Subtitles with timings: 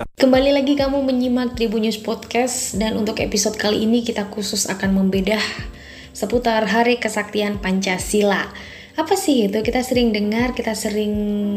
[0.00, 5.44] Kembali lagi kamu menyimak Tribunnews Podcast dan untuk episode kali ini kita khusus akan membedah
[6.16, 8.48] seputar Hari Kesaktian Pancasila.
[8.92, 9.60] Apa sih itu?
[9.60, 11.12] Kita sering dengar, kita sering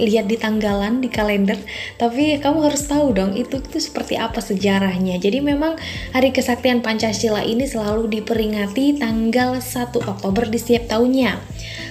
[0.00, 1.56] lihat di tanggalan, di kalender,
[1.96, 5.16] tapi kamu harus tahu dong itu itu seperti apa sejarahnya.
[5.16, 5.80] Jadi memang
[6.12, 11.36] Hari Kesaktian Pancasila ini selalu diperingati tanggal 1 Oktober di setiap tahunnya.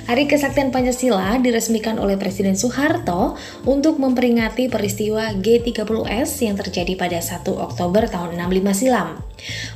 [0.08, 3.36] Hari Kesaktian Pancasila diresmikan oleh Presiden Soeharto
[3.68, 9.20] untuk memperingati peristiwa G30S yang terjadi pada 1 Oktober tahun 65 silam.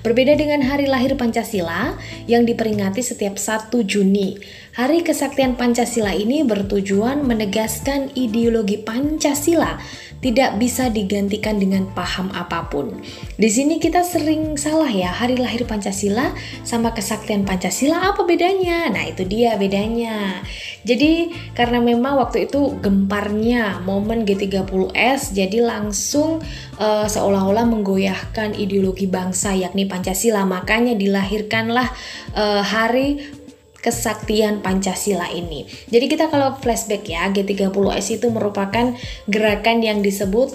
[0.08, 2.00] Berbeda dengan hari lahir Pancasila
[2.32, 4.40] yang diperingati setiap 1 Juni,
[4.72, 9.76] Hari Kesaktian Pancasila ini bertujuan menegaskan ideologi Pancasila
[10.22, 13.02] tidak bisa digantikan dengan paham apa pun.
[13.42, 18.88] Di sini kita sering salah ya, hari lahir Pancasila sama kesaktian Pancasila apa bedanya?
[18.94, 20.46] Nah, itu dia bedanya.
[20.86, 26.42] Jadi, karena memang waktu itu gemparnya momen G30S jadi langsung
[26.78, 30.46] uh, seolah-olah menggoyahkan ideologi bangsa yakni Pancasila.
[30.46, 31.90] Makanya dilahirkanlah
[32.38, 33.41] uh, hari
[33.82, 35.66] kesaktian Pancasila ini.
[35.90, 38.94] Jadi kita kalau flashback ya, G30S itu merupakan
[39.26, 40.54] gerakan yang disebut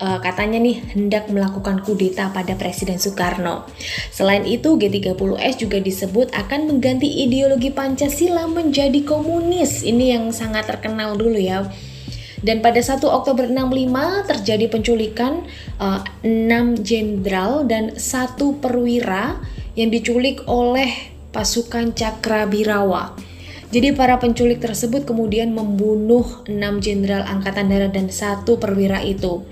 [0.00, 3.64] uh, katanya nih hendak melakukan kudeta pada Presiden Soekarno.
[4.12, 9.82] Selain itu, G30S juga disebut akan mengganti ideologi Pancasila menjadi komunis.
[9.82, 11.64] Ini yang sangat terkenal dulu ya.
[12.44, 15.48] Dan pada 1 Oktober 65 terjadi penculikan
[15.80, 19.40] uh, 6 jenderal dan satu perwira
[19.74, 23.12] yang diculik oleh pasukan Cakrabirawa.
[23.68, 29.44] Jadi para penculik tersebut kemudian membunuh enam jenderal angkatan darat dan satu perwira itu.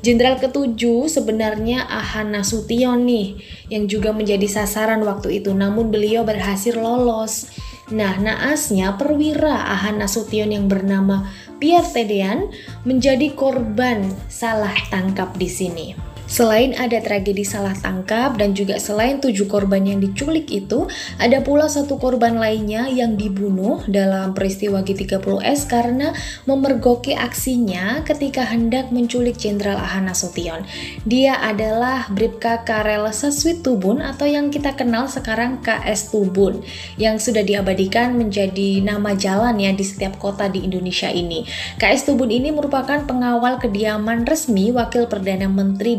[0.00, 3.36] Jenderal ketujuh sebenarnya Ahan Nasution nih
[3.68, 7.52] yang juga menjadi sasaran waktu itu namun beliau berhasil lolos.
[7.92, 11.28] Nah, naasnya perwira Ahan Nasution yang bernama
[11.60, 12.48] Pierre Tedean
[12.88, 16.05] menjadi korban salah tangkap di sini.
[16.26, 20.90] Selain ada tragedi salah tangkap dan juga selain tujuh korban yang diculik itu,
[21.22, 26.10] ada pula satu korban lainnya yang dibunuh dalam peristiwa G30S karena
[26.42, 30.66] memergoki aksinya ketika hendak menculik Jenderal Ahana Sution.
[31.06, 36.66] Dia adalah Bribka Karel Saswit Tubun atau yang kita kenal sekarang KS Tubun
[36.98, 41.46] yang sudah diabadikan menjadi nama jalan ya di setiap kota di Indonesia ini.
[41.78, 45.94] KS Tubun ini merupakan pengawal kediaman resmi Wakil Perdana Menteri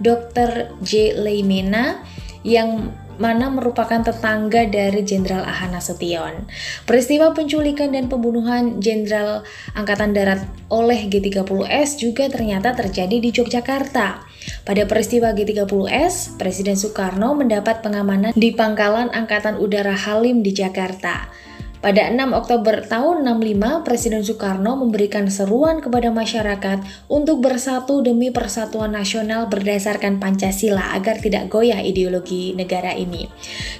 [0.00, 0.72] Dr.
[0.80, 1.16] J.
[1.20, 2.00] Leimena
[2.46, 6.46] yang mana merupakan tetangga dari Jenderal Ahana Sution.
[6.84, 9.42] Peristiwa penculikan dan pembunuhan Jenderal
[9.72, 14.28] Angkatan Darat oleh G30S juga ternyata terjadi di Yogyakarta.
[14.62, 21.26] Pada peristiwa G30S, Presiden Soekarno mendapat pengamanan di Pangkalan Angkatan Udara Halim di Jakarta.
[21.86, 28.90] Pada 6 Oktober tahun 65, Presiden Soekarno memberikan seruan kepada masyarakat untuk bersatu demi persatuan
[28.90, 33.30] nasional berdasarkan Pancasila agar tidak goyah ideologi negara ini.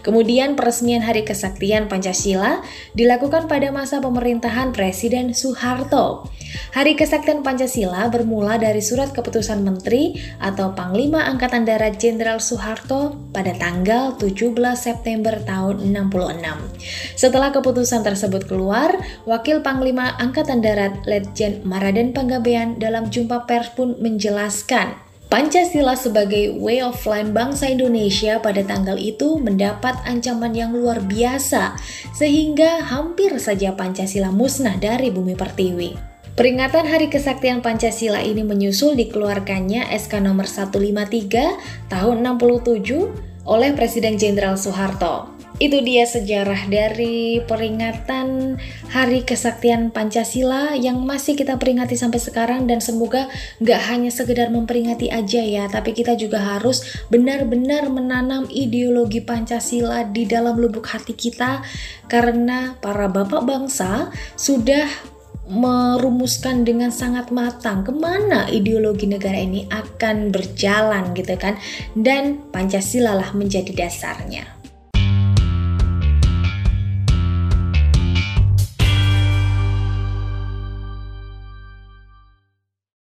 [0.06, 2.62] Kemudian peresmian Hari Kesaktian Pancasila
[2.94, 6.31] dilakukan pada masa pemerintahan Presiden Soeharto.
[6.77, 13.56] Hari Kesaktian Pancasila bermula dari surat keputusan Menteri atau Panglima Angkatan Darat Jenderal Soeharto pada
[13.56, 17.17] tanggal 17 September tahun 66.
[17.17, 18.93] Setelah keputusan tersebut keluar,
[19.25, 26.78] Wakil Panglima Angkatan Darat Letjen Maraden Panggabean dalam jumpa pers pun menjelaskan Pancasila sebagai way
[26.78, 31.75] of life bangsa Indonesia pada tanggal itu mendapat ancaman yang luar biasa
[32.15, 36.16] sehingga hampir saja Pancasila musnah dari bumi pertiwi.
[36.36, 44.60] Peringatan Hari Kesaktian Pancasila ini menyusul dikeluarkannya SK nomor 153 tahun 67 oleh Presiden Jenderal
[44.60, 45.32] Soeharto.
[45.56, 48.60] Itu dia sejarah dari peringatan
[48.92, 53.32] Hari Kesaktian Pancasila yang masih kita peringati sampai sekarang dan semoga
[53.64, 60.28] nggak hanya sekedar memperingati aja ya, tapi kita juga harus benar-benar menanam ideologi Pancasila di
[60.28, 61.64] dalam lubuk hati kita
[62.12, 65.15] karena para bapak bangsa sudah
[65.46, 71.54] merumuskan dengan sangat matang ke mana ideologi negara ini akan berjalan gitu kan
[71.94, 74.65] dan Pancasila lah menjadi dasarnya.